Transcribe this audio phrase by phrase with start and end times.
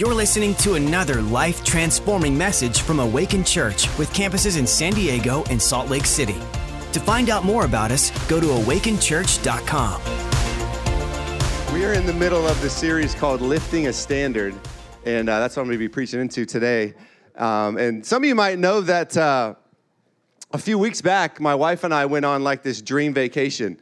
[0.00, 5.44] You're listening to another life transforming message from Awaken Church with campuses in San Diego
[5.50, 6.38] and Salt Lake City.
[6.92, 10.00] To find out more about us, go to awakenchurch.com.
[11.74, 14.54] We are in the middle of the series called Lifting a Standard,
[15.04, 16.94] and uh, that's what I'm going to be preaching into today.
[17.36, 19.54] Um, and some of you might know that uh,
[20.54, 23.78] a few weeks back, my wife and I went on like this dream vacation.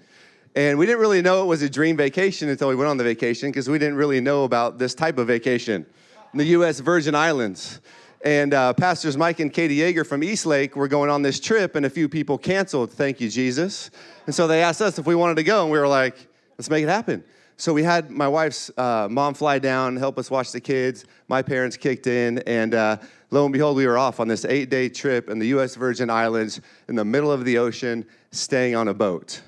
[0.57, 3.05] And we didn't really know it was a dream vacation until we went on the
[3.05, 5.87] vacation because we didn't really know about this type of vacation
[6.33, 6.81] in the U.S.
[6.81, 7.81] Virgin Islands.
[8.25, 11.87] And uh, Pastors Mike and Katie Yeager from Eastlake were going on this trip, and
[11.87, 13.91] a few people canceled, thank you, Jesus.
[14.27, 16.17] And so they asked us if we wanted to go, and we were like,
[16.59, 17.23] let's make it happen.
[17.57, 21.05] So we had my wife's uh, mom fly down, help us watch the kids.
[21.29, 22.99] My parents kicked in, and uh,
[23.31, 25.75] lo and behold, we were off on this eight day trip in the U.S.
[25.75, 29.43] Virgin Islands in the middle of the ocean, staying on a boat.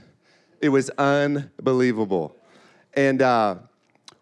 [0.60, 2.36] It was unbelievable.
[2.94, 3.56] And uh,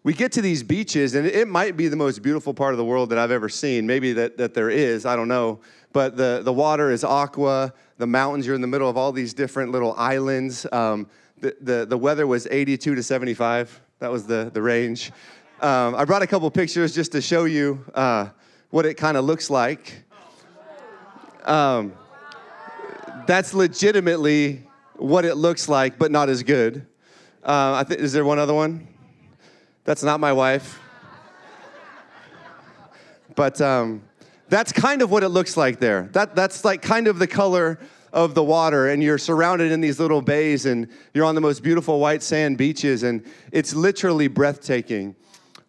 [0.03, 2.85] we get to these beaches, and it might be the most beautiful part of the
[2.85, 3.85] world that I've ever seen.
[3.85, 5.59] Maybe that, that there is, I don't know.
[5.91, 9.33] But the, the water is aqua, the mountains, you're in the middle of all these
[9.33, 10.65] different little islands.
[10.71, 11.07] Um,
[11.39, 15.11] the, the, the weather was 82 to 75, that was the, the range.
[15.61, 18.29] Um, I brought a couple pictures just to show you uh,
[18.69, 20.03] what it kind of looks like.
[21.43, 21.93] Um,
[23.27, 24.63] that's legitimately
[24.95, 26.85] what it looks like, but not as good.
[27.43, 28.87] Uh, th- is there one other one?
[29.89, 30.79] That's not my wife.
[33.33, 34.03] But um,
[34.47, 36.09] that's kind of what it looks like there.
[36.11, 37.79] That, that's like kind of the color
[38.13, 41.63] of the water, and you're surrounded in these little bays, and you're on the most
[41.63, 45.15] beautiful white sand beaches, and it's literally breathtaking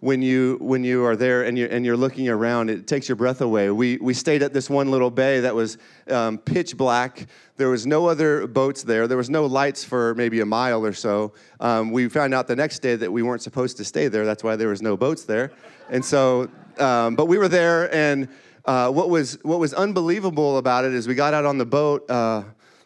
[0.01, 3.17] when you when you are there and you're, and you're looking around it takes your
[3.17, 3.71] breath away.
[3.71, 5.77] We, we stayed at this one little bay that was
[6.09, 7.27] um, pitch black.
[7.57, 9.07] There was no other boats there.
[9.07, 11.35] There was no lights for maybe a mile or so.
[11.61, 14.25] Um, we found out the next day that we weren't supposed to stay there.
[14.25, 15.53] That's why there was no boats there.
[15.91, 18.29] And so um, but we were there and
[18.65, 22.11] uh, what was what was unbelievable about it is we got out on the boat
[22.11, 22.43] uh,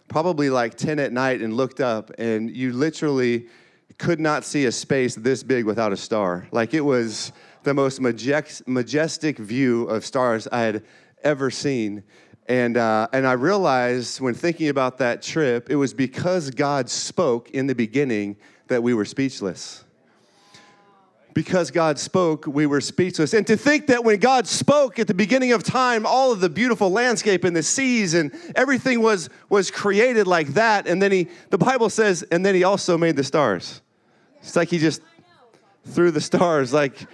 [0.08, 3.46] probably like 10 at night and looked up and you literally
[3.98, 6.46] could not see a space this big without a star.
[6.50, 7.32] Like it was
[7.62, 10.84] the most majestic view of stars I had
[11.22, 12.04] ever seen.
[12.46, 17.50] And, uh, and I realized when thinking about that trip, it was because God spoke
[17.50, 18.36] in the beginning
[18.68, 19.82] that we were speechless.
[21.32, 23.34] Because God spoke, we were speechless.
[23.34, 26.48] And to think that when God spoke at the beginning of time, all of the
[26.48, 30.86] beautiful landscape and the seas and everything was, was created like that.
[30.86, 33.80] And then he, the Bible says, and then he also made the stars.
[34.44, 35.00] It's like he just
[35.86, 37.06] threw the stars like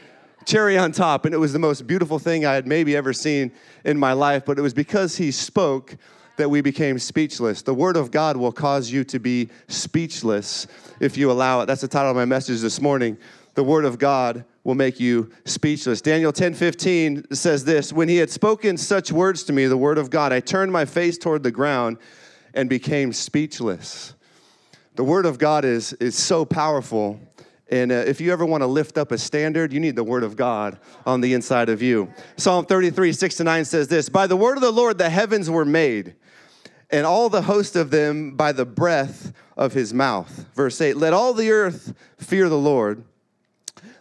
[0.44, 1.24] cherry on top.
[1.24, 3.52] And it was the most beautiful thing I had maybe ever seen
[3.84, 4.44] in my life.
[4.44, 5.96] But it was because he spoke
[6.36, 7.62] that we became speechless.
[7.62, 10.66] The word of God will cause you to be speechless
[10.98, 11.66] if you allow it.
[11.66, 13.16] That's the title of my message this morning.
[13.54, 16.00] The word of God will make you speechless.
[16.00, 19.98] Daniel 10 15 says this When he had spoken such words to me, the word
[19.98, 21.98] of God, I turned my face toward the ground
[22.54, 24.14] and became speechless.
[25.00, 27.18] The Word of God is, is so powerful.
[27.70, 30.22] And uh, if you ever want to lift up a standard, you need the Word
[30.22, 32.12] of God on the inside of you.
[32.36, 35.48] Psalm 33, 6 to 9 says this By the word of the Lord the heavens
[35.48, 36.16] were made,
[36.90, 40.44] and all the host of them by the breath of his mouth.
[40.54, 43.02] Verse 8 Let all the earth fear the Lord,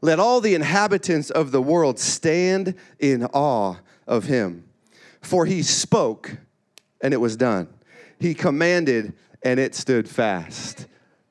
[0.02, 4.66] let all the inhabitants of the world stand in awe of him.
[5.22, 6.40] For he spoke,
[7.00, 7.70] and it was done.
[8.20, 9.14] He commanded,
[9.44, 10.88] and it stood fast.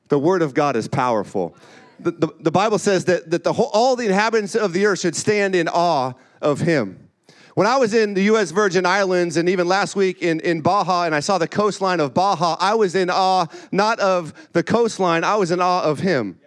[0.09, 1.55] The word of God is powerful.
[1.99, 4.99] The, the, the Bible says that, that the whole, all the inhabitants of the earth
[4.99, 7.09] should stand in awe of him.
[7.55, 8.51] When I was in the U.S.
[8.51, 12.13] Virgin Islands and even last week in, in Baja and I saw the coastline of
[12.13, 16.39] Baja, I was in awe not of the coastline, I was in awe of him.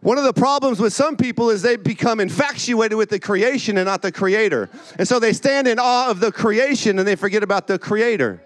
[0.00, 3.86] One of the problems with some people is they become infatuated with the creation and
[3.86, 4.68] not the creator.
[4.98, 8.42] And so they stand in awe of the creation and they forget about the creator.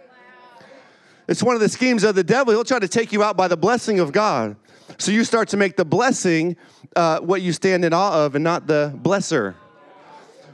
[1.28, 2.55] It's one of the schemes of the devil.
[2.55, 4.56] He'll try to take you out by the blessing of God.
[4.97, 6.56] So you start to make the blessing
[6.97, 9.55] uh, what you stand in awe of and not the blesser.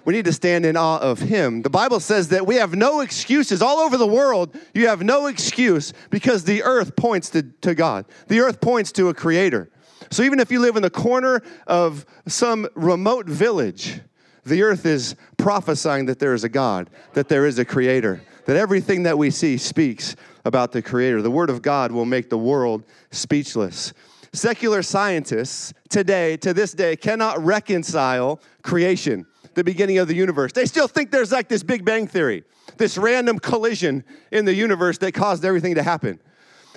[0.05, 1.63] We need to stand in awe of him.
[1.63, 3.63] The Bible says that we have no excuses.
[3.63, 8.05] All over the world, you have no excuse because the earth points to, to God,
[8.27, 9.71] the earth points to a creator.
[10.11, 14.01] So even if you live in the corner of some remote village,
[14.45, 18.57] the earth is prophesying that there is a God, that there is a creator, that
[18.57, 21.23] everything that we see speaks about the Creator.
[21.23, 23.93] The Word of God will make the world speechless.
[24.33, 30.53] Secular scientists today, to this day, cannot reconcile creation, the beginning of the universe.
[30.53, 32.45] They still think there's like this Big Bang Theory,
[32.77, 36.19] this random collision in the universe that caused everything to happen.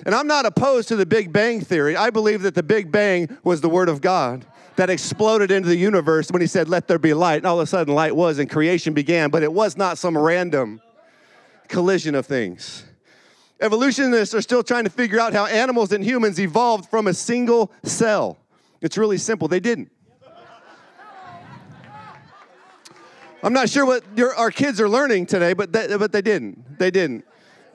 [0.06, 1.96] And I'm not opposed to the Big Bang Theory.
[1.96, 5.76] I believe that the Big Bang was the Word of God that exploded into the
[5.76, 7.38] universe when he said, Let there be light.
[7.38, 10.16] And all of a sudden, light was, and creation began, but it was not some
[10.16, 10.80] random
[11.66, 12.84] collision of things.
[13.60, 17.72] Evolutionists are still trying to figure out how animals and humans evolved from a single
[17.82, 18.38] cell.
[18.80, 19.48] It's really simple.
[19.48, 19.90] They didn't.
[23.42, 26.78] I'm not sure what your, our kids are learning today, but they, but they didn't.
[26.78, 27.24] They didn't.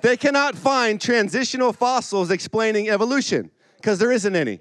[0.01, 4.59] They cannot find transitional fossils explaining evolution because there isn't any.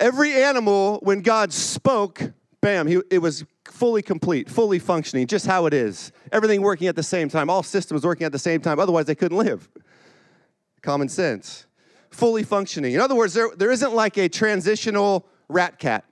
[0.00, 5.66] Every animal, when God spoke, bam, he, it was fully complete, fully functioning, just how
[5.66, 6.12] it is.
[6.30, 9.16] Everything working at the same time, all systems working at the same time, otherwise they
[9.16, 9.68] couldn't live.
[10.80, 11.66] Common sense.
[12.10, 12.94] Fully functioning.
[12.94, 16.04] In other words, there, there isn't like a transitional rat cat.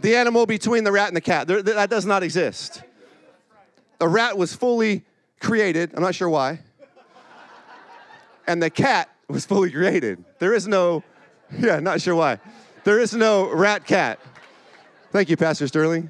[0.00, 1.46] The animal between the rat and the cat.
[1.46, 2.82] There, that does not exist.
[4.00, 5.04] A rat was fully
[5.40, 6.60] created, I'm not sure why,
[8.48, 10.24] and the cat was fully created.
[10.40, 11.04] There is no,
[11.58, 12.40] yeah, not sure why.
[12.82, 14.18] There is no rat cat.
[15.12, 16.08] Thank you, Pastor Sterling.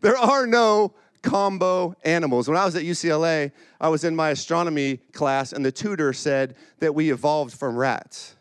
[0.00, 2.46] There are no combo animals.
[2.46, 6.54] When I was at UCLA, I was in my astronomy class, and the tutor said
[6.78, 8.36] that we evolved from rats.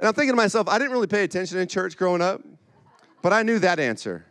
[0.00, 2.42] And I'm thinking to myself, I didn't really pay attention in church growing up,
[3.22, 4.26] but I knew that answer.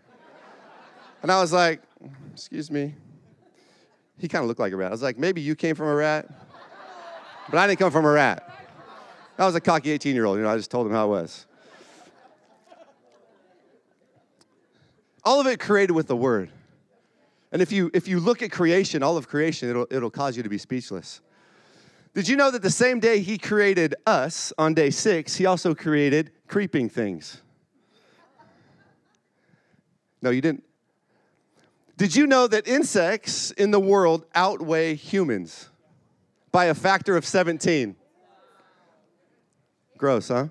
[1.22, 1.82] And I was like,
[2.34, 2.96] excuse me.
[4.18, 4.90] He kind of looked like a rat.
[4.90, 6.28] I was like, maybe you came from a rat,
[7.50, 8.51] but I didn't come from a rat.
[9.42, 11.10] I was a cocky 18 year old, you know, I just told him how it
[11.10, 11.48] was.
[15.24, 16.52] All of it created with the word.
[17.52, 20.44] And if you if you look at creation, all of creation, it'll it'll cause you
[20.44, 21.22] to be speechless.
[22.14, 25.74] Did you know that the same day he created us on day six, he also
[25.74, 27.42] created creeping things?
[30.22, 30.64] No, you didn't.
[31.98, 35.70] Did you know that insects in the world outweigh humans
[36.52, 37.96] by a factor of 17?
[40.02, 40.48] Gross, huh?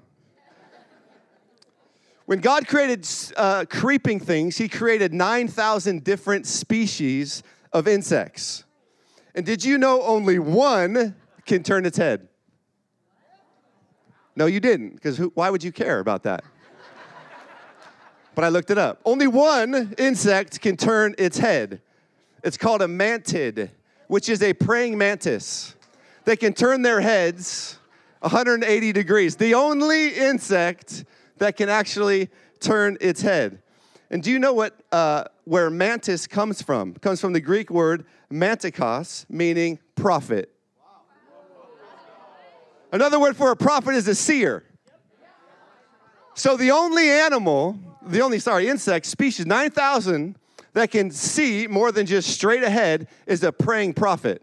[2.25, 3.05] When God created
[3.37, 7.43] uh, creeping things, He created 9,000 different species
[7.73, 8.63] of insects.
[9.35, 11.17] And did you know only one
[11.47, 12.29] can turn its head?
[14.37, 16.45] No, you didn't, because why would you care about that?
[18.37, 19.01] but I looked it up.
[19.05, 21.83] Only one insect can turn its head.
[22.45, 23.71] It's called a mantid,
[24.07, 25.75] which is a praying mantis.
[26.25, 27.80] They can turn their heads
[28.21, 29.37] 180 degrees.
[29.37, 31.05] The only insect
[31.39, 32.29] that can actually
[32.61, 33.63] turn its head.
[34.11, 36.91] And do you know what uh, where mantis comes from?
[36.97, 40.53] It comes from the Greek word mantikos, meaning prophet.
[42.93, 44.65] Another word for a prophet is a seer.
[46.35, 50.37] So the only animal, the only sorry insect species, 9,000
[50.73, 54.43] that can see more than just straight ahead is a praying prophet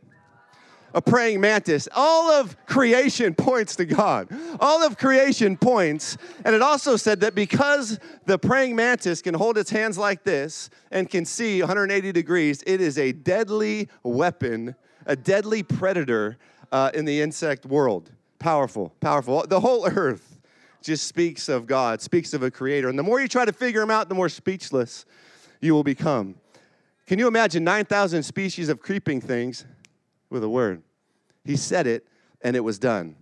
[0.98, 1.88] a praying mantis.
[1.96, 4.30] All of creation points to God.
[4.60, 6.18] All of creation points.
[6.44, 10.72] And it also said that because the praying mantis can hold its hands like this
[10.90, 16.40] and can see 180 degrees, it is a deadly weapon, a deadly predator
[16.72, 18.10] uh, in the insect world.
[18.40, 19.46] Powerful, powerful.
[19.48, 20.40] The whole earth
[20.82, 22.90] just speaks of God, speaks of a creator.
[22.90, 25.06] And the more you try to figure him out, the more speechless
[25.62, 26.38] you will become.
[27.06, 29.64] Can you imagine 9,000 species of creeping things
[30.30, 30.84] with a word.
[31.48, 32.06] He said it,
[32.42, 33.16] and it was done.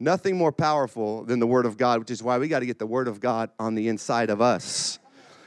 [0.00, 2.78] Nothing more powerful than the Word of God, which is why we got to get
[2.78, 4.98] the Word of God on the inside of us.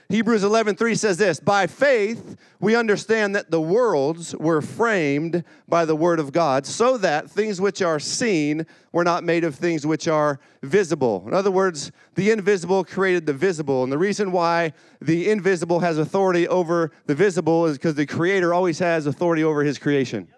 [0.10, 5.98] Hebrews 11:3 says this, "By faith we understand that the worlds were framed by the
[5.98, 10.08] word of God, so that things which are seen were not made of things which
[10.08, 15.30] are visible." In other words, the invisible created the visible, and the reason why the
[15.30, 19.78] invisible has authority over the visible is because the creator always has authority over his
[19.78, 20.30] creation.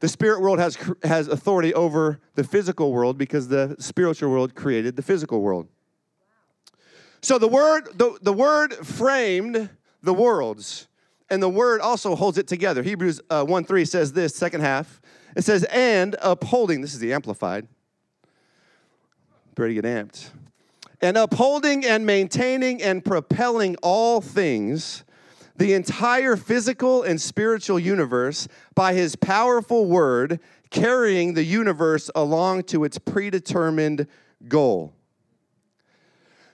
[0.00, 4.96] The spirit world has, has authority over the physical world because the spiritual world created
[4.96, 5.68] the physical world.
[7.22, 9.68] So the word, the, the word framed
[10.02, 10.88] the worlds,
[11.28, 12.82] and the word also holds it together.
[12.82, 15.02] Hebrews uh, 1 3 says this, second half.
[15.36, 17.68] It says, and upholding, this is the amplified.
[19.54, 20.30] Pretty get amped.
[21.02, 25.04] And upholding and maintaining and propelling all things
[25.60, 30.40] the entire physical and spiritual universe by his powerful word,
[30.70, 34.06] carrying the universe along to its predetermined
[34.48, 34.94] goal.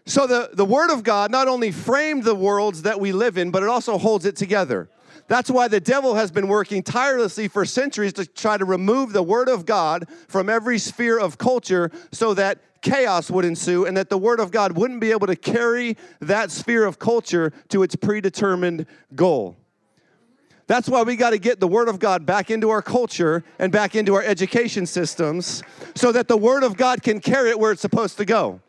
[0.06, 3.52] So, the, the Word of God not only framed the worlds that we live in,
[3.52, 4.88] but it also holds it together.
[5.28, 9.22] That's why the devil has been working tirelessly for centuries to try to remove the
[9.22, 14.10] Word of God from every sphere of culture so that chaos would ensue and that
[14.10, 17.96] the Word of God wouldn't be able to carry that sphere of culture to its
[17.96, 19.56] predetermined goal.
[20.68, 23.72] That's why we got to get the Word of God back into our culture and
[23.72, 25.62] back into our education systems
[25.94, 28.60] so that the Word of God can carry it where it's supposed to go.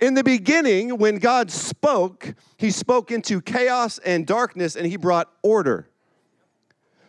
[0.00, 5.32] In the beginning, when God spoke, He spoke into chaos and darkness and He brought
[5.42, 5.88] order.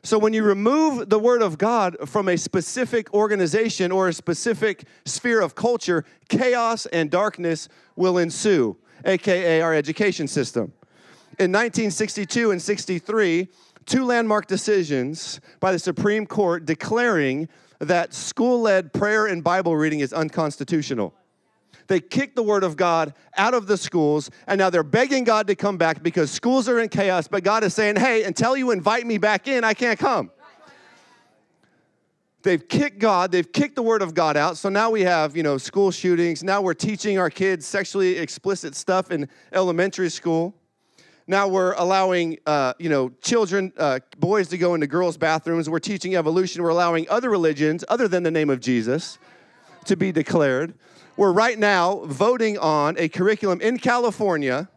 [0.03, 4.86] So when you remove the Word of God from a specific organization or a specific
[5.05, 10.74] sphere of culture, chaos and darkness will ensue, aka our education system.
[11.38, 13.48] In 1962 and 63,
[13.86, 20.00] two landmark decisions by the Supreme Court declaring that school led prayer and Bible reading
[20.00, 21.13] is unconstitutional.
[21.91, 25.48] They kicked the word of God out of the schools, and now they're begging God
[25.48, 27.27] to come back because schools are in chaos.
[27.27, 30.31] But God is saying, hey, until you invite me back in, I can't come.
[32.43, 34.55] They've kicked God, they've kicked the word of God out.
[34.55, 36.45] So now we have, you know, school shootings.
[36.45, 40.55] Now we're teaching our kids sexually explicit stuff in elementary school.
[41.27, 45.69] Now we're allowing, uh, you know, children, uh, boys to go into girls' bathrooms.
[45.69, 46.63] We're teaching evolution.
[46.63, 49.19] We're allowing other religions, other than the name of Jesus,
[49.86, 50.74] to be declared.
[51.18, 54.70] We're right now voting on a curriculum in California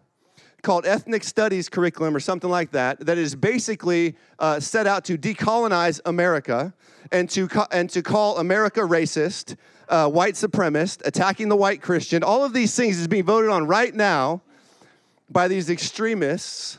[0.64, 5.16] called Ethnic Studies Curriculum or something like that, that is basically uh, set out to
[5.16, 6.74] decolonize America
[7.12, 9.56] and to, co- and to call America racist,
[9.88, 12.24] uh, white supremacist, attacking the white Christian.
[12.24, 14.42] All of these things is being voted on right now
[15.30, 16.78] by these extremists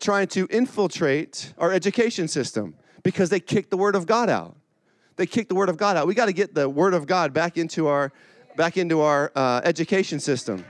[0.00, 4.56] trying to infiltrate our education system because they kicked the word of God out.
[5.20, 6.06] They kicked the word of God out.
[6.06, 8.10] We got to get the word of God back into our
[8.56, 10.64] back into our uh, education system.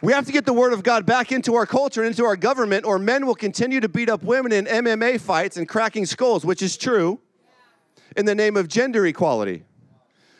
[0.00, 2.36] We have to get the word of God back into our culture and into our
[2.36, 6.44] government, or men will continue to beat up women in MMA fights and cracking skulls,
[6.44, 7.18] which is true,
[8.16, 9.64] in the name of gender equality.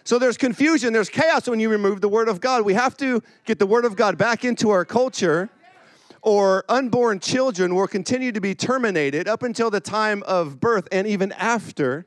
[0.04, 2.64] So there's confusion, there's chaos when you remove the word of God.
[2.64, 5.50] We have to get the word of God back into our culture,
[6.26, 11.06] or unborn children will continue to be terminated up until the time of birth and
[11.06, 12.04] even after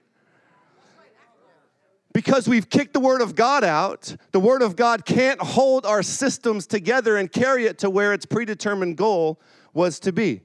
[2.12, 6.04] because we've kicked the Word of God out, the Word of God can't hold our
[6.04, 9.40] systems together and carry it to where its predetermined goal
[9.74, 10.42] was to be.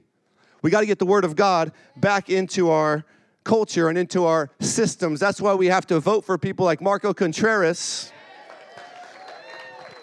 [0.61, 3.03] We got to get the Word of God back into our
[3.43, 5.19] culture and into our systems.
[5.19, 8.11] That's why we have to vote for people like Marco Contreras.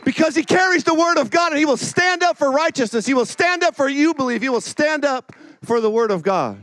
[0.04, 3.06] Because he carries the word of God and he will stand up for righteousness.
[3.06, 4.42] He will stand up for you believe.
[4.42, 5.32] He will stand up
[5.64, 6.60] for the word of God.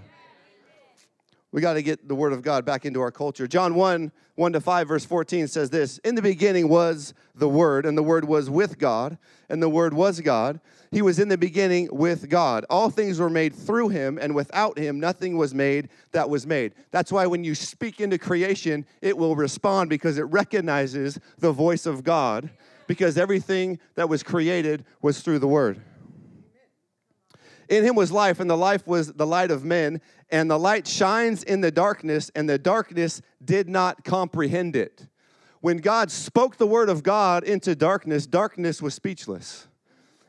[1.52, 3.48] We got to get the word of God back into our culture.
[3.48, 7.86] John 1 1 to 5, verse 14 says this In the beginning was the Word,
[7.86, 9.18] and the Word was with God,
[9.50, 10.62] and the Word was God.
[10.92, 12.66] He was in the beginning with God.
[12.70, 16.74] All things were made through him, and without him, nothing was made that was made.
[16.92, 21.86] That's why when you speak into creation, it will respond because it recognizes the voice
[21.86, 22.50] of God,
[22.90, 25.80] because everything that was created was through the Word.
[27.70, 30.02] In him was life, and the life was the light of men.
[30.32, 35.08] And the light shines in the darkness, and the darkness did not comprehend it.
[35.62, 39.68] When God spoke the word of God into darkness, darkness was speechless.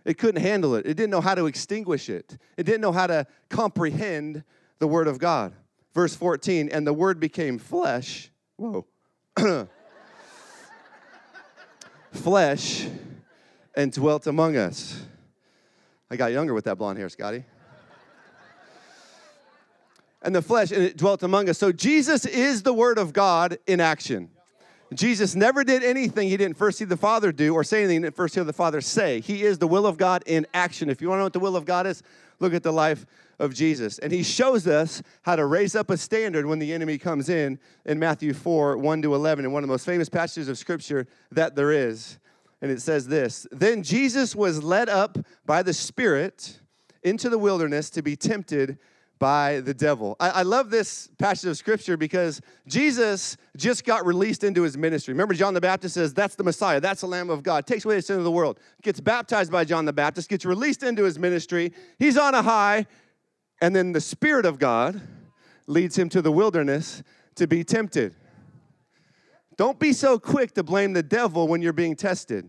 [0.05, 0.85] It couldn't handle it.
[0.85, 2.37] It didn't know how to extinguish it.
[2.59, 4.45] It didn't know how to comprehend
[4.81, 5.55] the word of God.
[5.95, 8.31] Verse 14, and the word became flesh.
[8.57, 8.87] Whoa.
[12.12, 12.87] flesh
[13.75, 15.02] and dwelt among us.
[16.11, 17.45] I got younger with that blonde hair, Scotty.
[20.23, 21.59] and the flesh, and it dwelt among us.
[21.59, 24.31] So Jesus is the Word of God in action.
[24.93, 28.03] Jesus never did anything he didn't first see the Father do or say anything he
[28.03, 29.21] didn't first hear the Father say.
[29.21, 30.91] He is the will of God in action.
[30.91, 32.03] If you want to know what the will of God is,
[32.41, 33.07] look at the life
[33.39, 33.99] of Jesus.
[34.01, 37.59] And he shows us how to raise up a standard when the enemy comes in
[37.85, 41.07] in Matthew 4 1 to 11, in one of the most famous passages of Scripture
[41.31, 42.19] that there is
[42.63, 46.61] and it says this Then Jesus was led up by the Spirit
[47.03, 48.79] into the wilderness to be tempted
[49.21, 50.17] by the devil.
[50.19, 55.12] I, I, love this passage of scripture because Jesus just got released into his ministry.
[55.12, 57.97] Remember, John the Baptist says, That's the Messiah, that's the Lamb of God, takes away
[57.97, 58.59] the sin of the world.
[58.83, 61.73] Gets baptized by John the Baptist, gets released into his ministry.
[61.99, 62.87] He's on a high,
[63.61, 65.00] and then the Spirit of God
[65.67, 67.03] leads him to the wilderness
[67.37, 68.17] to be tempted.
[69.59, 72.49] Don't be so quick to blame the devil when you're being tested.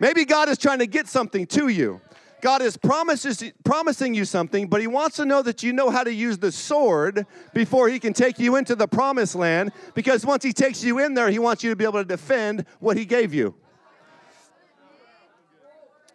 [0.00, 2.00] Maybe God is trying to get something to you.
[2.40, 6.04] God is promises, promising you something, but He wants to know that you know how
[6.04, 9.72] to use the sword before He can take you into the promised land.
[9.94, 12.66] Because once He takes you in there, He wants you to be able to defend
[12.78, 13.54] what He gave you.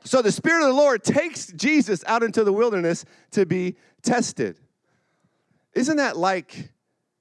[0.03, 4.59] So the Spirit of the Lord takes Jesus out into the wilderness to be tested.
[5.73, 6.69] Isn't that like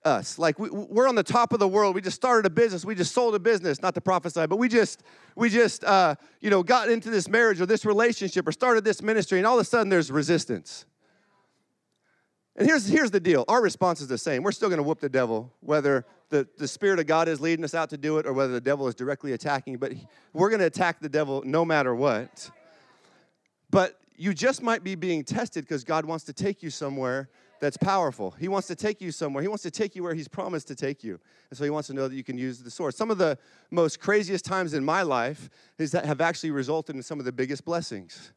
[0.05, 0.39] us.
[0.39, 1.95] Like we, we're on the top of the world.
[1.95, 2.85] We just started a business.
[2.85, 5.03] We just sold a business, not to prophesy, but we just
[5.37, 9.03] we just uh, you know got into this marriage or this relationship or started this
[9.03, 10.87] ministry, and all of a sudden there's resistance.
[12.57, 14.43] And here's, here's the deal our response is the same.
[14.43, 17.65] We're still going to whoop the devil, whether the, the Spirit of God is leading
[17.65, 19.79] us out to do it or whether the devil is directly attacking.
[19.79, 19.93] But
[20.33, 22.51] we're going to attack the devil no matter what.
[23.71, 27.29] But you just might be being tested because God wants to take you somewhere
[27.61, 28.33] that's powerful.
[28.33, 29.43] He wants to take you somewhere.
[29.43, 31.19] He wants to take you where He's promised to take you.
[31.51, 32.95] And so He wants to know that you can use the sword.
[32.95, 33.39] Some of the
[33.71, 37.33] most craziest times in my life is that have actually resulted in some of the
[37.33, 38.33] biggest blessings.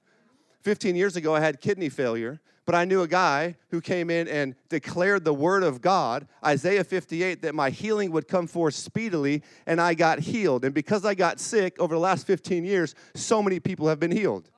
[0.61, 4.27] 15 years ago, I had kidney failure, but I knew a guy who came in
[4.27, 9.43] and declared the word of God, Isaiah 58, that my healing would come forth speedily,
[9.65, 10.65] and I got healed.
[10.65, 14.11] And because I got sick over the last 15 years, so many people have been
[14.11, 14.49] healed.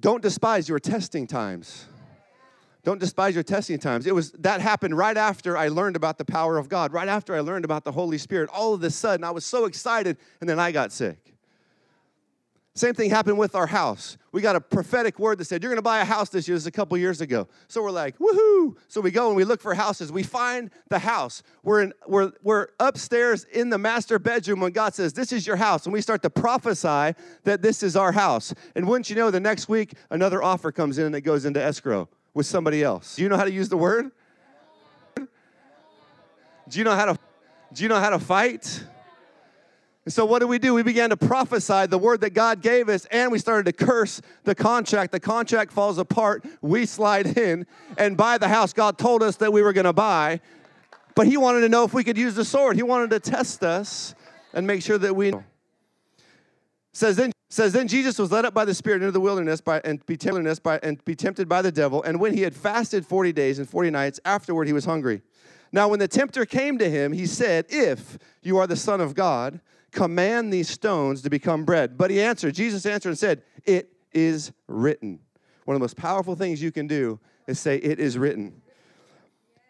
[0.00, 1.86] Don't despise your testing times.
[2.88, 4.06] Don't despise your testing times.
[4.06, 7.34] It was that happened right after I learned about the power of God, right after
[7.34, 8.48] I learned about the Holy Spirit.
[8.50, 11.34] All of a sudden, I was so excited, and then I got sick.
[12.74, 14.16] Same thing happened with our house.
[14.32, 16.54] We got a prophetic word that said, You're going to buy a house this year.
[16.54, 17.46] This is a couple years ago.
[17.66, 18.74] So we're like, Woohoo!
[18.88, 20.10] So we go and we look for houses.
[20.10, 21.42] We find the house.
[21.62, 25.56] We're, in, we're, we're upstairs in the master bedroom when God says, This is your
[25.56, 25.84] house.
[25.84, 27.14] And we start to prophesy
[27.44, 28.54] that this is our house.
[28.74, 31.62] And wouldn't you know, the next week, another offer comes in and it goes into
[31.62, 33.16] escrow with somebody else.
[33.16, 34.12] Do you know how to use the word?
[35.16, 37.18] Do you know how to,
[37.72, 38.84] do you know how to fight?
[40.04, 40.72] And so, what did we do?
[40.72, 44.22] We began to prophesy the word that God gave us, and we started to curse
[44.44, 45.10] the contract.
[45.10, 46.44] The contract falls apart.
[46.62, 47.66] We slide in
[47.98, 50.40] and buy the house God told us that we were going to buy.
[51.16, 52.76] But He wanted to know if we could use the sword.
[52.76, 54.14] He wanted to test us
[54.54, 55.34] and make sure that we.
[56.92, 59.80] Says then, says then Jesus was led up by the Spirit into the wilderness by,
[59.84, 60.16] and be
[60.62, 62.02] by and be tempted by the devil.
[62.02, 65.22] And when he had fasted forty days and forty nights, afterward he was hungry.
[65.70, 69.14] Now, when the tempter came to him, he said, "If you are the Son of
[69.14, 71.96] God." command these stones to become bread.
[71.96, 75.20] But he answered, Jesus answered and said, It is written.
[75.64, 78.62] One of the most powerful things you can do is say, It is written.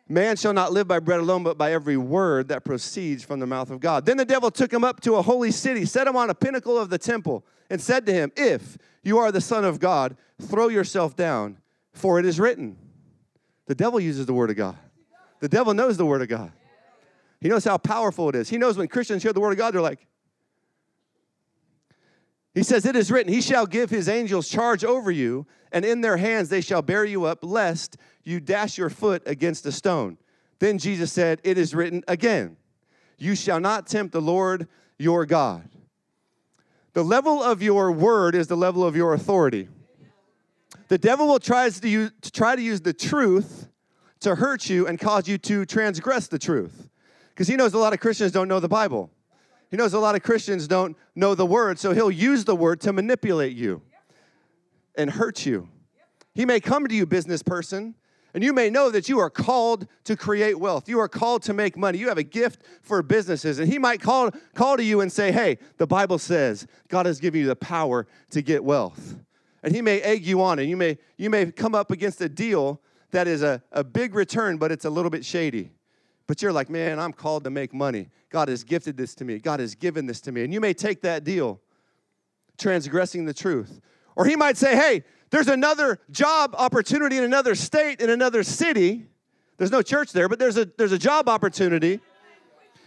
[0.08, 3.46] Man shall not live by bread alone, but by every word that proceeds from the
[3.46, 4.06] mouth of God.
[4.06, 6.78] Then the devil took him up to a holy city, set him on a pinnacle
[6.78, 10.68] of the temple, and said to him, If you are the Son of God, throw
[10.68, 11.58] yourself down,
[11.92, 12.76] for it is written.
[13.66, 14.78] The devil uses the word of God.
[15.40, 16.52] The devil knows the word of God.
[17.40, 18.48] He knows how powerful it is.
[18.48, 20.08] He knows when Christians hear the word of God, they're like,
[22.58, 26.00] he says, It is written, He shall give His angels charge over you, and in
[26.00, 30.18] their hands they shall bear you up, lest you dash your foot against a stone.
[30.58, 32.56] Then Jesus said, It is written again,
[33.16, 34.66] You shall not tempt the Lord
[34.98, 35.68] your God.
[36.92, 39.68] The level of your word is the level of your authority.
[40.88, 43.68] The devil will try to, use, to try to use the truth
[44.20, 46.88] to hurt you and cause you to transgress the truth.
[47.30, 49.10] Because he knows a lot of Christians don't know the Bible.
[49.70, 52.80] He knows a lot of Christians don't know the word, so he'll use the word
[52.80, 53.82] to manipulate you
[54.96, 55.68] and hurt you.
[56.34, 57.94] He may come to you, business person,
[58.34, 60.88] and you may know that you are called to create wealth.
[60.88, 61.98] You are called to make money.
[61.98, 63.58] You have a gift for businesses.
[63.58, 67.20] And he might call, call to you and say, Hey, the Bible says God has
[67.20, 69.16] given you the power to get wealth.
[69.62, 72.28] And he may egg you on, and you may, you may come up against a
[72.28, 75.72] deal that is a, a big return, but it's a little bit shady.
[76.26, 78.08] But you're like, man, I'm called to make money.
[78.30, 79.38] God has gifted this to me.
[79.38, 80.44] God has given this to me.
[80.44, 81.60] And you may take that deal,
[82.58, 83.80] transgressing the truth.
[84.14, 89.06] Or he might say, hey, there's another job opportunity in another state, in another city.
[89.56, 92.00] There's no church there, but there's a, there's a job opportunity.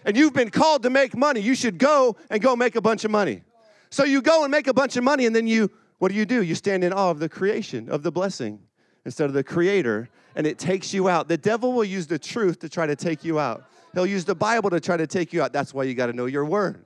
[0.05, 1.41] And you've been called to make money.
[1.41, 3.43] You should go and go make a bunch of money.
[3.89, 6.25] So you go and make a bunch of money, and then you, what do you
[6.25, 6.41] do?
[6.41, 8.59] You stand in awe of the creation, of the blessing,
[9.05, 11.27] instead of the creator and it takes you out.
[11.27, 13.65] The devil will use the truth to try to take you out.
[13.93, 15.51] He'll use the Bible to try to take you out.
[15.51, 16.85] That's why you got to know your word.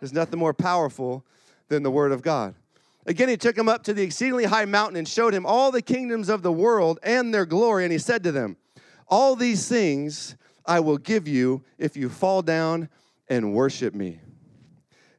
[0.00, 1.24] There's nothing more powerful
[1.68, 2.54] than the word of God.
[3.06, 5.82] Again, he took him up to the exceedingly high mountain and showed him all the
[5.82, 7.84] kingdoms of the world and their glory.
[7.84, 8.56] And he said to them,
[9.08, 12.88] All these things I will give you if you fall down
[13.28, 14.20] and worship me.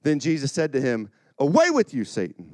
[0.03, 2.53] Then Jesus said to him, Away with you, Satan,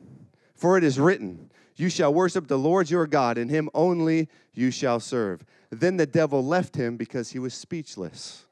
[0.55, 4.69] for it is written, you shall worship the Lord your God, and him only you
[4.71, 5.43] shall serve.
[5.71, 8.45] Then the devil left him because he was speechless.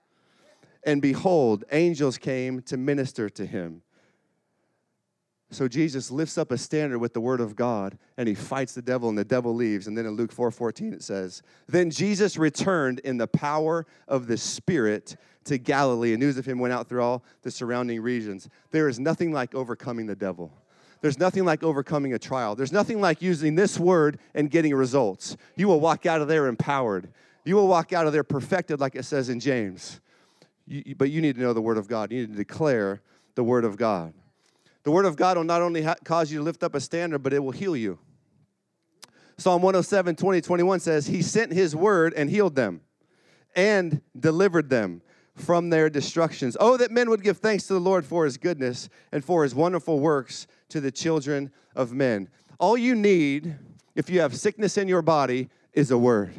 [0.83, 3.83] And behold, angels came to minister to him.
[5.53, 8.81] So Jesus lifts up a standard with the word of God and he fights the
[8.81, 9.85] devil and the devil leaves.
[9.85, 14.37] And then in Luke 4:14 it says, "Then Jesus returned in the power of the
[14.37, 18.87] Spirit to Galilee, and news of him went out through all the surrounding regions." There
[18.87, 20.53] is nothing like overcoming the devil.
[21.01, 22.55] There's nothing like overcoming a trial.
[22.55, 25.35] There's nothing like using this word and getting results.
[25.57, 27.09] You will walk out of there empowered.
[27.43, 29.99] You will walk out of there perfected, like it says in James.
[30.65, 32.11] You, but you need to know the word of God.
[32.11, 33.01] You need to declare
[33.35, 34.13] the word of God.
[34.83, 37.19] The word of God will not only ha- cause you to lift up a standard,
[37.19, 37.99] but it will heal you.
[39.37, 42.81] Psalm 107, 20, 21 says, He sent His word and healed them
[43.55, 45.01] and delivered them
[45.35, 46.57] from their destructions.
[46.59, 49.55] Oh, that men would give thanks to the Lord for His goodness and for His
[49.55, 52.29] wonderful works to the children of men.
[52.59, 53.55] All you need,
[53.95, 56.33] if you have sickness in your body, is a word.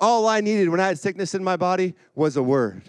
[0.00, 2.82] All I needed when I had sickness in my body was a word.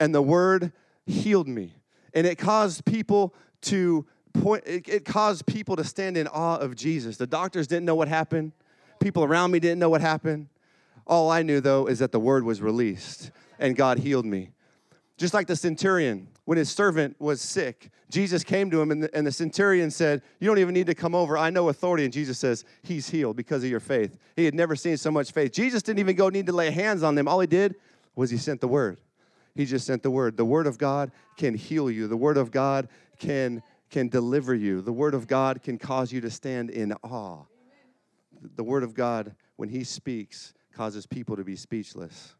[0.00, 0.72] And the word
[1.06, 1.74] healed me.
[2.14, 6.74] And it caused people to point, it, it caused people to stand in awe of
[6.74, 7.16] Jesus.
[7.16, 8.52] The doctors didn't know what happened,
[9.00, 10.48] people around me didn't know what happened.
[11.06, 14.50] All I knew, though, is that the word was released and God healed me.
[15.18, 19.16] Just like the centurion, when his servant was sick, Jesus came to him and the,
[19.16, 21.38] and the, centurion said, You don't even need to come over.
[21.38, 22.04] I know authority.
[22.04, 24.18] And Jesus says, He's healed because of your faith.
[24.36, 25.52] He had never seen so much faith.
[25.52, 27.28] Jesus didn't even go need to lay hands on them.
[27.28, 27.76] All he did
[28.14, 28.98] was he sent the word.
[29.54, 30.36] He just sent the word.
[30.36, 32.88] The word of God can heal you, the word of God
[33.18, 37.44] can, can deliver you, the word of God can cause you to stand in awe.
[38.56, 42.34] The word of God, when he speaks, causes people to be speechless.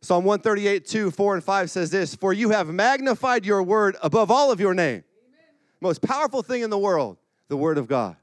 [0.00, 4.32] Psalm 138, 2, 4, and 5 says this For you have magnified your word above
[4.32, 5.04] all of your name.
[5.04, 5.04] Amen.
[5.80, 7.18] Most powerful thing in the world,
[7.48, 8.16] the word of God.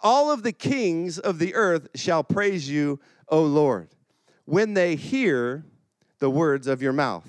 [0.00, 3.90] All of the kings of the earth shall praise you, O Lord,
[4.44, 5.64] when they hear
[6.18, 7.26] the words of your mouth.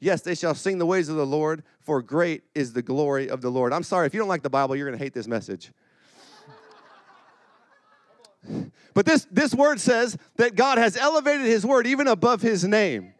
[0.00, 3.40] Yes, they shall sing the ways of the Lord, for great is the glory of
[3.40, 3.72] the Lord.
[3.72, 5.72] I'm sorry, if you don't like the Bible, you're going to hate this message.
[8.92, 13.14] But this, this word says that God has elevated his word even above his name.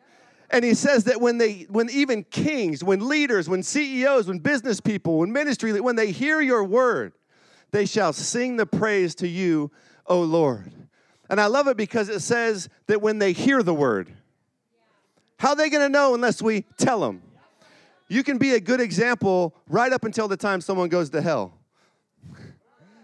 [0.51, 4.81] And he says that when they, when even kings, when leaders, when CEOs, when business
[4.81, 7.13] people, when ministry, when they hear your word,
[7.73, 9.73] they shall sing the praise to you,
[10.07, 10.73] O Lord.
[11.29, 14.13] And I love it because it says that when they hear the word,
[15.39, 17.23] how are they going to know unless we tell them?
[18.09, 21.55] You can be a good example right up until the time someone goes to hell.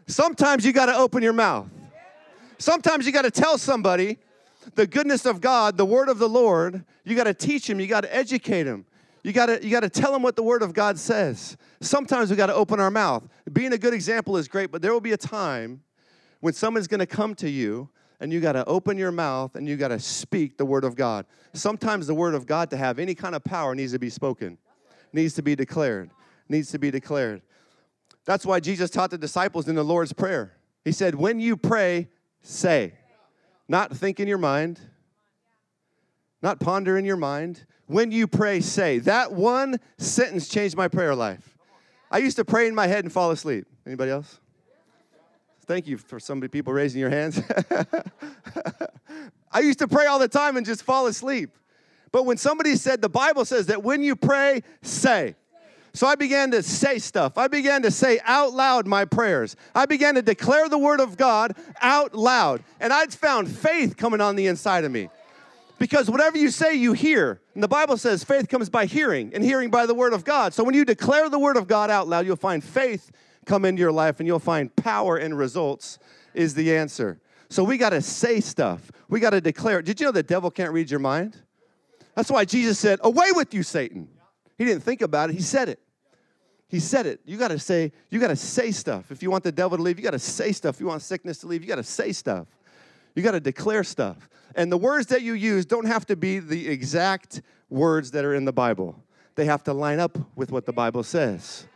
[0.07, 1.69] Sometimes you got to open your mouth.
[2.59, 4.19] Sometimes you got to tell somebody
[4.75, 6.85] the goodness of God, the word of the Lord.
[7.05, 8.85] You got to teach them, you got to educate them.
[9.23, 11.57] You got to you got to tell them what the word of God says.
[11.81, 13.29] Sometimes we got to open our mouth.
[13.53, 15.83] Being a good example is great, but there will be a time
[16.41, 17.91] when someone's going to come to you
[18.21, 20.95] and you got to open your mouth and you got to speak the word of
[20.95, 21.27] God.
[21.55, 24.59] Sometimes the word of God to have any kind of power needs to be spoken.
[25.13, 26.11] Needs to be declared.
[26.49, 27.43] Needs to be declared.
[28.27, 30.53] That's why Jesus taught the disciples in the Lord's prayer.
[30.85, 32.09] He said, "When you pray,
[32.43, 32.95] say.
[33.69, 34.81] Not think in your mind,
[36.43, 37.65] not ponder in your mind.
[37.87, 38.99] When you pray, say.
[38.99, 41.57] That one sentence changed my prayer life.
[42.11, 43.67] I used to pray in my head and fall asleep.
[43.87, 44.41] Anybody else?
[45.71, 47.41] Thank you for some people raising your hands.
[49.53, 51.57] I used to pray all the time and just fall asleep.
[52.11, 55.37] But when somebody said, the Bible says that when you pray, say.
[55.93, 57.39] So I began to say stuff.
[57.39, 59.55] I began to say out loud my prayers.
[59.73, 62.65] I began to declare the word of God out loud.
[62.81, 65.09] And I'd found faith coming on the inside of me.
[65.79, 67.41] Because whatever you say, you hear.
[67.55, 70.53] And the Bible says faith comes by hearing, and hearing by the word of God.
[70.53, 73.13] So when you declare the word of God out loud, you'll find faith
[73.47, 75.99] come into your life and you'll find power and results
[76.35, 77.21] is the answer.
[77.49, 78.91] So we got to say stuff.
[79.09, 79.83] We got to declare.
[79.83, 81.37] Did you know the devil can't read your mind?
[82.15, 84.09] That's why Jesus said, Away with you, Satan.
[84.57, 85.81] He didn't think about it, he said it.
[86.69, 87.21] He said it.
[87.25, 89.11] You got to say, you got to say stuff.
[89.11, 90.77] If you want the devil to leave, you got to say stuff.
[90.77, 92.47] If you want sickness to leave, you got to say stuff.
[93.17, 94.29] You got to declare stuff.
[94.55, 98.35] And the words that you use don't have to be the exact words that are
[98.35, 99.03] in the Bible.
[99.35, 101.67] They have to line up with what the Bible says.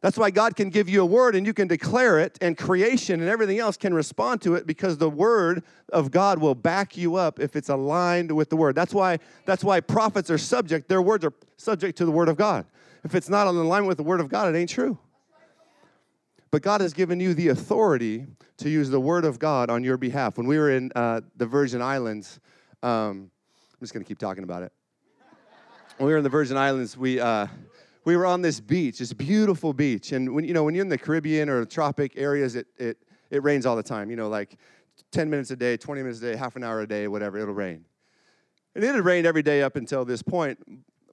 [0.00, 3.20] That's why God can give you a word and you can declare it, and creation
[3.20, 7.16] and everything else can respond to it because the word of God will back you
[7.16, 8.74] up if it's aligned with the word.
[8.74, 12.36] That's why, that's why prophets are subject, their words are subject to the word of
[12.36, 12.64] God.
[13.04, 14.98] If it's not in alignment with the word of God, it ain't true.
[16.50, 19.98] But God has given you the authority to use the word of God on your
[19.98, 20.38] behalf.
[20.38, 22.40] When we were in uh, the Virgin Islands,
[22.82, 23.30] um,
[23.72, 24.72] I'm just going to keep talking about it.
[25.98, 27.20] When we were in the Virgin Islands, we.
[27.20, 27.48] Uh,
[28.10, 30.10] we were on this beach, this beautiful beach.
[30.10, 32.98] And when you know, when you're in the Caribbean or tropic areas, it it
[33.30, 34.10] it rains all the time.
[34.10, 34.58] You know, like
[35.12, 37.54] 10 minutes a day, 20 minutes a day, half an hour a day, whatever, it'll
[37.54, 37.84] rain.
[38.74, 40.58] And it had rained every day up until this point.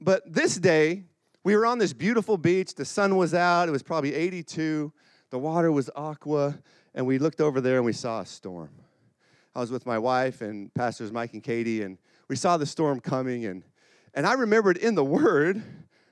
[0.01, 1.03] But this day,
[1.43, 2.73] we were on this beautiful beach.
[2.73, 3.69] The sun was out.
[3.69, 4.91] It was probably 82.
[5.29, 6.57] The water was aqua.
[6.95, 8.71] And we looked over there and we saw a storm.
[9.55, 12.99] I was with my wife and pastors Mike and Katie, and we saw the storm
[12.99, 13.45] coming.
[13.45, 13.63] And,
[14.15, 15.61] and I remembered in the Word,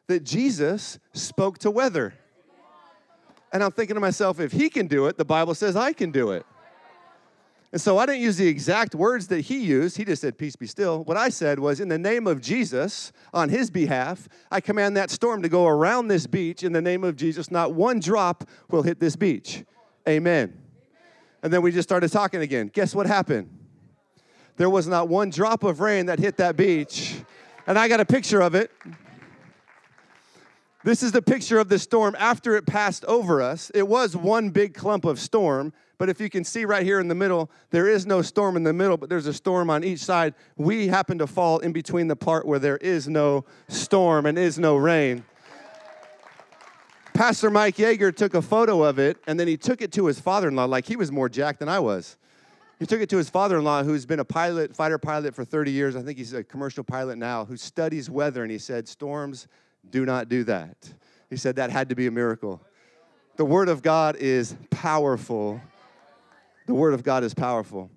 [0.07, 2.13] that Jesus spoke to weather.
[3.51, 6.11] And I'm thinking to myself, if he can do it, the Bible says I can
[6.11, 6.45] do it.
[7.71, 9.97] And so I didn't use the exact words that he used.
[9.97, 11.03] He just said, Peace be still.
[11.03, 15.09] What I said was, In the name of Jesus, on his behalf, I command that
[15.09, 16.63] storm to go around this beach.
[16.63, 19.65] In the name of Jesus, not one drop will hit this beach.
[20.07, 20.57] Amen.
[21.43, 22.71] And then we just started talking again.
[22.73, 23.49] Guess what happened?
[24.57, 27.15] There was not one drop of rain that hit that beach.
[27.67, 28.71] And I got a picture of it.
[30.85, 33.71] This is the picture of the storm after it passed over us.
[33.73, 37.07] It was one big clump of storm, but if you can see right here in
[37.07, 40.01] the middle, there is no storm in the middle, but there's a storm on each
[40.01, 40.35] side.
[40.57, 44.59] We happen to fall in between the part where there is no storm and is
[44.59, 45.25] no rain.
[47.15, 50.19] Pastor Mike Yeager took a photo of it and then he took it to his
[50.19, 52.15] father in law, like he was more jacked than I was.
[52.77, 55.43] He took it to his father in law, who's been a pilot, fighter pilot for
[55.43, 55.95] 30 years.
[55.95, 58.43] I think he's a commercial pilot now, who studies weather.
[58.43, 59.47] And he said, Storms
[59.91, 60.75] do not do that.
[61.29, 62.61] He said that had to be a miracle.
[63.37, 65.59] The Word of God is powerful.
[66.67, 67.89] The Word of God is powerful.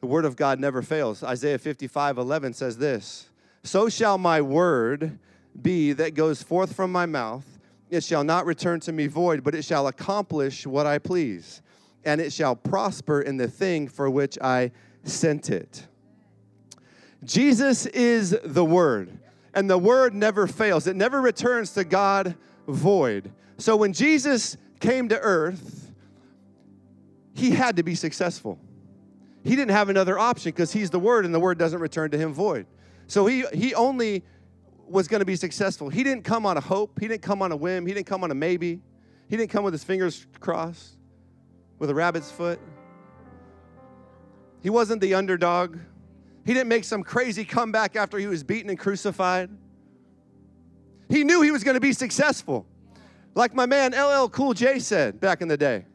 [0.00, 1.24] The Word of God never fails.
[1.24, 3.28] Isaiah 55 11 says this
[3.62, 5.18] So shall my word
[5.60, 7.46] be that goes forth from my mouth.
[7.90, 11.62] It shall not return to me void, but it shall accomplish what I please,
[12.04, 14.72] and it shall prosper in the thing for which I
[15.04, 15.86] sent it.
[17.24, 19.18] Jesus is the Word
[19.54, 20.86] and the word never fails.
[20.86, 22.36] It never returns to God
[22.66, 23.32] void.
[23.58, 25.92] So when Jesus came to earth,
[27.34, 28.58] he had to be successful.
[29.42, 32.18] He didn't have another option because he's the word and the word doesn't return to
[32.18, 32.66] him void.
[33.06, 34.24] So he he only
[34.86, 35.88] was going to be successful.
[35.88, 38.24] He didn't come on a hope, he didn't come on a whim, he didn't come
[38.24, 38.80] on a maybe.
[39.28, 40.96] He didn't come with his fingers crossed
[41.78, 42.60] with a rabbit's foot.
[44.62, 45.78] He wasn't the underdog.
[46.44, 49.50] He didn't make some crazy comeback after he was beaten and crucified.
[51.08, 52.66] He knew he was going to be successful.
[53.34, 55.86] Like my man LL Cool J said back in the day.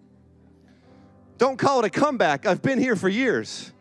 [1.37, 2.45] Don't call it a comeback.
[2.45, 3.71] I've been here for years.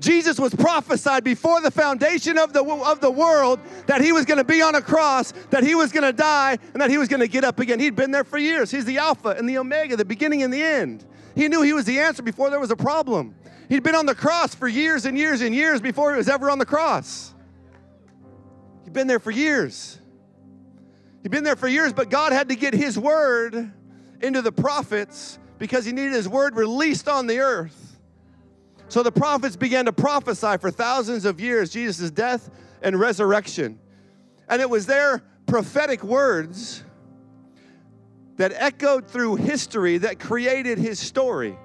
[0.00, 4.38] Jesus was prophesied before the foundation of the, of the world that he was going
[4.38, 7.08] to be on a cross, that he was going to die, and that he was
[7.08, 7.80] going to get up again.
[7.80, 8.70] He'd been there for years.
[8.70, 11.04] He's the Alpha and the Omega, the beginning and the end.
[11.34, 13.34] He knew he was the answer before there was a problem.
[13.68, 16.50] He'd been on the cross for years and years and years before he was ever
[16.50, 17.34] on the cross.
[18.84, 19.98] He'd been there for years.
[21.22, 23.72] He'd been there for years, but God had to get his word
[24.22, 28.00] into the prophets because he needed his word released on the earth.
[28.88, 32.50] So the prophets began to prophesy for thousands of years Jesus' death
[32.80, 33.78] and resurrection.
[34.48, 36.82] And it was their prophetic words
[38.36, 41.58] that echoed through history that created his story.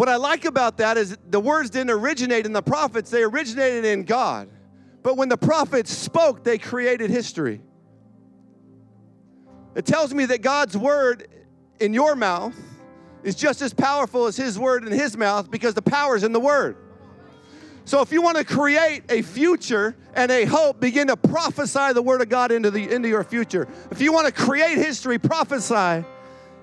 [0.00, 3.84] What I like about that is the words didn't originate in the prophets, they originated
[3.84, 4.48] in God.
[5.02, 7.60] But when the prophets spoke, they created history.
[9.74, 11.28] It tells me that God's word
[11.80, 12.56] in your mouth
[13.24, 16.32] is just as powerful as his word in his mouth because the power is in
[16.32, 16.78] the word.
[17.84, 22.00] So if you want to create a future and a hope, begin to prophesy the
[22.00, 23.68] word of God into the into your future.
[23.90, 26.06] If you want to create history, prophesy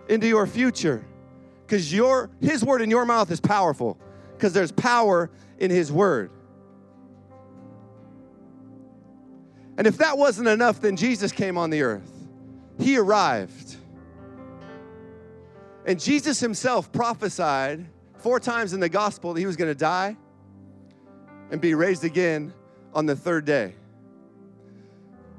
[0.10, 1.06] into your future
[1.68, 4.00] because your his word in your mouth is powerful
[4.34, 6.32] because there's power in his word.
[9.78, 12.10] And if that wasn't enough, then Jesus came on the earth.
[12.80, 13.76] He arrived.
[15.86, 17.86] And Jesus himself prophesied
[18.18, 20.18] four times in the gospel that he was going to die
[21.52, 22.54] and be raised again
[22.94, 23.76] on the third day.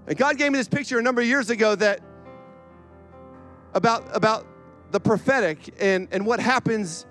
[0.06, 2.00] And God gave me this picture a number of years ago that
[3.74, 4.46] about, about
[4.90, 7.06] the prophetic and, and what happens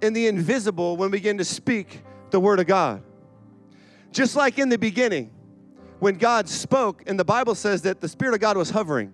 [0.00, 3.02] in the invisible when we begin to speak the word of God.
[4.12, 5.30] Just like in the beginning,
[5.98, 9.12] when God spoke, and the Bible says that the Spirit of God was hovering.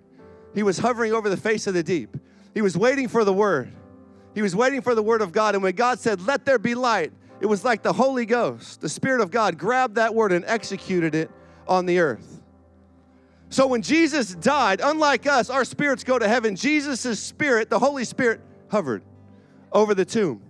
[0.53, 2.17] He was hovering over the face of the deep.
[2.53, 3.71] He was waiting for the word.
[4.33, 5.55] He was waiting for the word of God.
[5.55, 8.89] And when God said, Let there be light, it was like the Holy Ghost, the
[8.89, 11.31] Spirit of God, grabbed that word and executed it
[11.67, 12.30] on the earth.
[13.51, 16.55] So when Jesus died, unlike us, our spirits go to heaven.
[16.55, 19.03] Jesus' spirit, the Holy Spirit, hovered
[19.73, 20.41] over the tomb,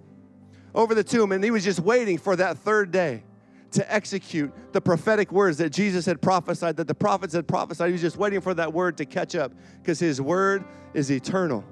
[0.75, 3.23] over the tomb, and he was just waiting for that third day
[3.71, 7.87] to execute the prophetic words that Jesus had prophesied, that the prophets had prophesied.
[7.87, 11.63] He was just waiting for that word to catch up because his word is eternal.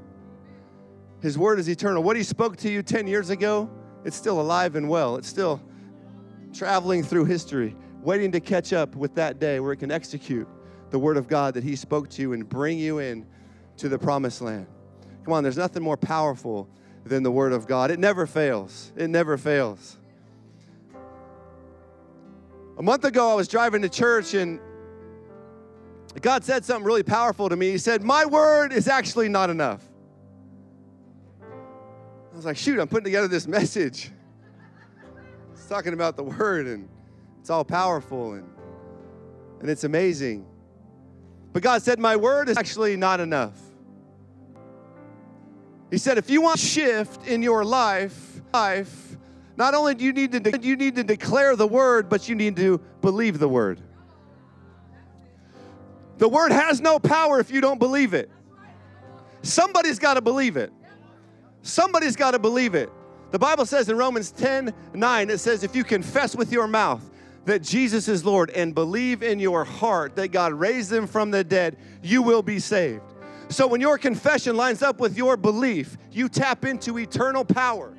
[1.21, 2.01] His word is eternal.
[2.01, 3.69] What he spoke to you 10 years ago,
[4.03, 5.15] it's still alive and well.
[5.17, 5.61] It's still
[6.53, 10.47] traveling through history, waiting to catch up with that day where it can execute
[10.89, 13.25] the word of God that he spoke to you and bring you in
[13.77, 14.67] to the promised land.
[15.23, 16.67] Come on, there's nothing more powerful
[17.05, 17.91] than the word of God.
[17.91, 18.91] It never fails.
[18.95, 19.97] It never fails.
[22.77, 24.59] A month ago, I was driving to church and
[26.21, 27.71] God said something really powerful to me.
[27.71, 29.83] He said, My word is actually not enough.
[31.41, 34.11] I was like, Shoot, I'm putting together this message.
[35.53, 36.89] It's talking about the word and
[37.41, 38.49] it's all powerful and,
[39.59, 40.45] and it's amazing.
[41.53, 43.53] But God said, My word is actually not enough.
[45.89, 49.17] He said, if you want shift in your life, life,
[49.57, 52.35] not only do you need to de- you need to declare the word, but you
[52.35, 53.81] need to believe the word.
[56.19, 58.29] The word has no power if you don't believe it.
[59.41, 60.71] Somebody's got to believe it.
[61.61, 62.91] Somebody's got to believe it.
[63.31, 67.09] The Bible says in Romans 10 9, it says, if you confess with your mouth
[67.45, 71.43] that Jesus is Lord and believe in your heart that God raised him from the
[71.43, 73.03] dead, you will be saved.
[73.49, 77.93] So when your confession lines up with your belief, you tap into eternal power.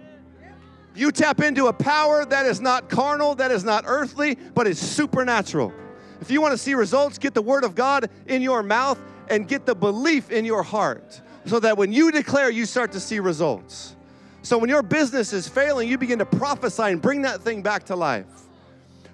[0.94, 4.78] You tap into a power that is not carnal, that is not earthly, but is
[4.78, 5.72] supernatural.
[6.20, 9.48] If you want to see results, get the word of God in your mouth and
[9.48, 13.20] get the belief in your heart so that when you declare, you start to see
[13.20, 13.96] results.
[14.42, 17.84] So when your business is failing, you begin to prophesy and bring that thing back
[17.84, 18.26] to life.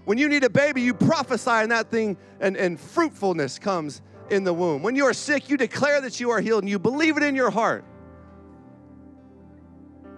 [0.06, 4.44] When you need a baby, you prophesy and that thing and, and fruitfulness comes in
[4.44, 4.80] the womb.
[4.84, 7.34] When you are sick, you declare that you are healed and you believe it in
[7.34, 7.84] your heart.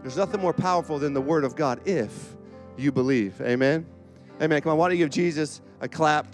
[0.03, 2.37] There's nothing more powerful than the word of God if
[2.77, 3.40] you believe.
[3.40, 3.87] Amen.
[4.42, 4.61] Amen.
[4.61, 6.27] Come on, why don't you give Jesus a clap?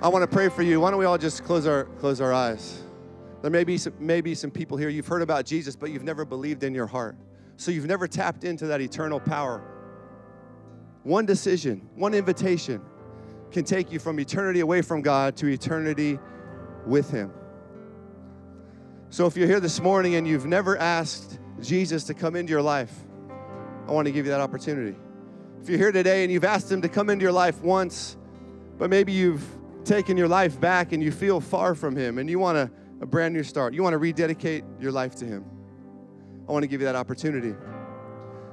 [0.00, 0.80] I want to pray for you.
[0.80, 2.83] Why don't we all just close our close our eyes?
[3.44, 6.24] There may be some, maybe some people here you've heard about Jesus, but you've never
[6.24, 7.14] believed in your heart.
[7.58, 9.62] So you've never tapped into that eternal power.
[11.02, 12.80] One decision, one invitation
[13.52, 16.18] can take you from eternity away from God to eternity
[16.86, 17.30] with Him.
[19.10, 22.62] So if you're here this morning and you've never asked Jesus to come into your
[22.62, 22.94] life,
[23.86, 24.96] I want to give you that opportunity.
[25.60, 28.16] If you're here today and you've asked Him to come into your life once,
[28.78, 29.46] but maybe you've
[29.84, 33.06] taken your life back and you feel far from Him and you want a, a
[33.06, 35.44] brand new start, you want to rededicate your life to Him,
[36.48, 37.54] I want to give you that opportunity.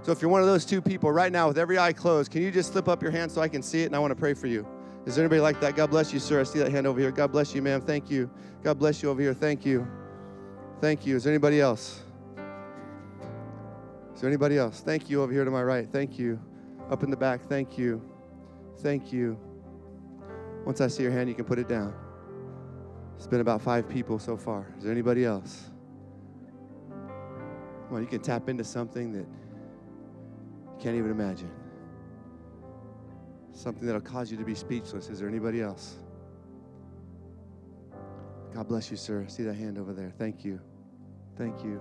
[0.04, 2.41] So if you're one of those two people right now with every eye closed, can
[2.41, 4.15] you just slip up your hand so I can see it and I want to
[4.15, 4.67] pray for you?
[5.06, 5.75] Is there anybody like that?
[5.75, 6.39] God bless you, sir.
[6.39, 7.12] I see that hand over here.
[7.12, 7.82] God bless you, ma'am.
[7.82, 8.30] Thank you.
[8.63, 9.34] God bless you over here.
[9.34, 9.88] Thank you.
[10.80, 11.15] Thank you.
[11.15, 12.01] Is there anybody else?
[14.15, 14.82] Is there anybody else?
[14.82, 15.88] Thank you over here to my right.
[15.91, 16.39] Thank you.
[16.89, 17.41] Up in the back.
[17.41, 18.01] Thank you.
[18.80, 19.39] Thank you.
[20.65, 21.93] Once I see your hand, you can put it down.
[23.21, 24.65] It's been about five people so far.
[24.79, 25.69] Is there anybody else?
[27.91, 31.51] Well, you can tap into something that you can't even imagine.
[33.53, 35.07] Something that'll cause you to be speechless.
[35.07, 35.97] Is there anybody else?
[38.55, 39.27] God bless you, sir.
[39.27, 40.12] See that hand over there.
[40.17, 40.60] Thank you.
[41.38, 41.79] Thank you.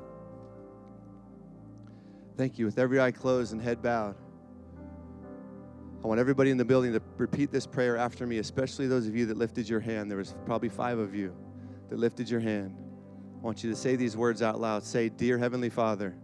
[2.37, 2.67] Thank you.
[2.67, 4.15] With every eye closed and head bowed,
[6.03, 9.15] I want everybody in the building to repeat this prayer after me, especially those of
[9.15, 10.11] you that lifted your hand.
[10.11, 11.35] There was probably five of you
[11.91, 12.75] that lifted your hand.
[13.39, 14.83] I want you to say these words out loud.
[14.83, 16.15] Say, Dear Heavenly Father,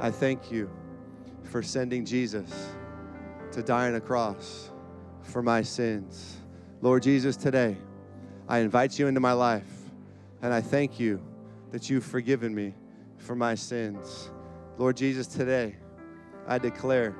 [0.00, 0.70] I thank you
[1.42, 2.76] for sending Jesus
[3.52, 4.70] to die on a cross
[5.22, 6.36] for my sins.
[6.80, 7.76] Lord Jesus, today
[8.48, 9.66] I invite you into my life
[10.42, 11.20] and I thank you
[11.72, 12.74] that you've forgiven me
[13.16, 14.30] for my sins.
[14.78, 15.74] Lord Jesus, today
[16.46, 17.16] I declare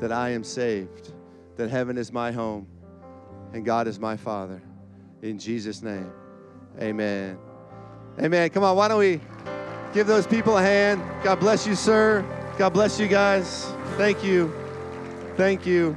[0.00, 1.12] that I am saved,
[1.56, 2.66] that heaven is my home,
[3.52, 4.62] and God is my Father.
[5.22, 6.10] In Jesus' name,
[6.80, 7.38] amen.
[8.20, 8.50] Amen.
[8.50, 9.20] Come on, why don't we
[9.92, 11.02] give those people a hand?
[11.22, 12.24] God bless you, sir.
[12.58, 13.64] God bless you guys.
[13.96, 14.52] Thank you.
[15.36, 15.96] Thank you.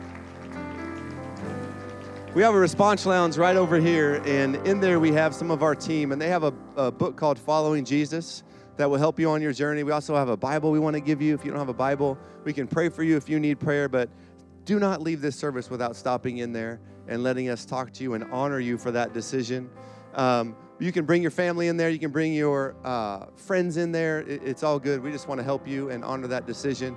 [2.34, 5.62] We have a response lounge right over here, and in there we have some of
[5.62, 8.43] our team, and they have a, a book called Following Jesus
[8.77, 9.83] that will help you on your journey.
[9.83, 11.33] We also have a Bible we want to give you.
[11.33, 13.88] If you don't have a Bible, we can pray for you if you need prayer,
[13.88, 14.09] but
[14.65, 18.13] do not leave this service without stopping in there and letting us talk to you
[18.13, 19.69] and honor you for that decision.
[20.15, 23.91] Um, you can bring your family in there, you can bring your uh, friends in
[23.91, 24.21] there.
[24.21, 25.01] It, it's all good.
[25.01, 26.95] We just want to help you and honor that decision.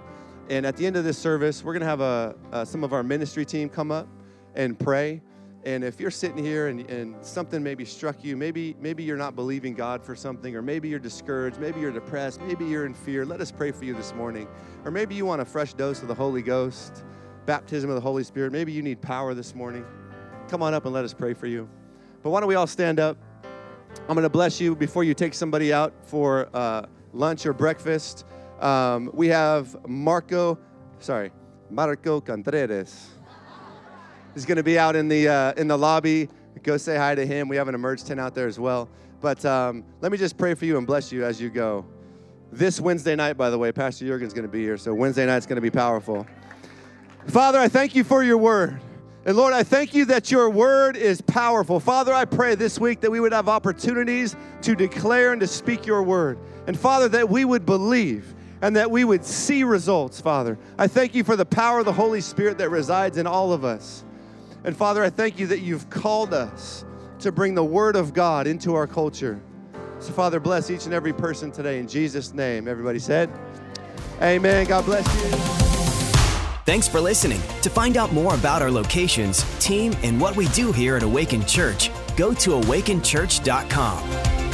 [0.48, 2.92] And at the end of this service, we're going to have a, uh, some of
[2.92, 4.08] our ministry team come up
[4.54, 5.20] and pray.
[5.66, 9.34] And if you're sitting here and, and something maybe struck you, maybe maybe you're not
[9.34, 13.26] believing God for something, or maybe you're discouraged, maybe you're depressed, maybe you're in fear,
[13.26, 14.46] let us pray for you this morning.
[14.84, 17.02] Or maybe you want a fresh dose of the Holy Ghost,
[17.46, 18.52] baptism of the Holy Spirit.
[18.52, 19.84] Maybe you need power this morning.
[20.46, 21.68] Come on up and let us pray for you.
[22.22, 23.18] But why don't we all stand up?
[24.08, 28.24] I'm going to bless you before you take somebody out for uh, lunch or breakfast.
[28.60, 30.58] Um, we have Marco,
[31.00, 31.32] sorry,
[31.70, 33.15] Marco Contreras.
[34.36, 36.28] He's going to be out in the uh, in the lobby.
[36.62, 37.48] Go say hi to him.
[37.48, 38.86] We have an emerge tent out there as well.
[39.22, 41.86] But um, let me just pray for you and bless you as you go.
[42.52, 45.46] This Wednesday night, by the way, Pastor Jurgen's going to be here, so Wednesday night's
[45.46, 46.26] going to be powerful.
[47.28, 48.78] Father, I thank you for your word.
[49.24, 51.80] And Lord, I thank you that your word is powerful.
[51.80, 55.86] Father, I pray this week that we would have opportunities to declare and to speak
[55.86, 56.38] your word.
[56.66, 60.58] And Father, that we would believe and that we would see results, Father.
[60.78, 63.64] I thank you for the power of the Holy Spirit that resides in all of
[63.64, 64.04] us.
[64.66, 66.84] And Father, I thank you that you've called us
[67.20, 69.40] to bring the Word of God into our culture.
[70.00, 72.66] So, Father, bless each and every person today in Jesus' name.
[72.68, 73.30] Everybody said,
[74.20, 74.66] Amen.
[74.66, 75.30] God bless you.
[76.66, 77.40] Thanks for listening.
[77.62, 81.46] To find out more about our locations, team, and what we do here at Awaken
[81.46, 84.45] Church, go to awakenchurch.com.